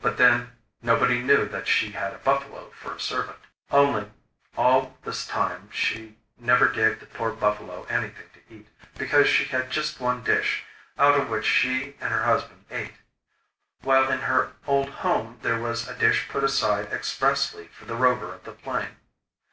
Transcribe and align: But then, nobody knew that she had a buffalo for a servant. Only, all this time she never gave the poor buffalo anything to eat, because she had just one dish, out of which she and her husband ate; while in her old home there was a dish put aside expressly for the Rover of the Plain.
But 0.00 0.16
then, 0.16 0.56
nobody 0.82 1.22
knew 1.22 1.48
that 1.50 1.68
she 1.68 1.92
had 1.92 2.12
a 2.12 2.18
buffalo 2.18 2.70
for 2.70 2.92
a 2.92 2.98
servant. 3.00 3.38
Only, 3.70 4.10
all 4.56 4.98
this 5.04 5.24
time 5.24 5.70
she 5.70 6.18
never 6.36 6.66
gave 6.66 6.98
the 6.98 7.06
poor 7.06 7.30
buffalo 7.30 7.84
anything 7.84 8.28
to 8.34 8.40
eat, 8.52 8.66
because 8.98 9.28
she 9.28 9.44
had 9.44 9.70
just 9.70 10.00
one 10.00 10.24
dish, 10.24 10.64
out 10.98 11.14
of 11.16 11.28
which 11.30 11.46
she 11.46 11.96
and 12.00 12.10
her 12.12 12.24
husband 12.24 12.64
ate; 12.72 12.94
while 13.82 14.10
in 14.10 14.22
her 14.22 14.50
old 14.66 14.88
home 14.90 15.38
there 15.42 15.60
was 15.60 15.86
a 15.86 15.94
dish 15.94 16.26
put 16.28 16.42
aside 16.42 16.86
expressly 16.92 17.68
for 17.68 17.84
the 17.84 17.94
Rover 17.94 18.34
of 18.34 18.42
the 18.42 18.50
Plain. 18.52 18.96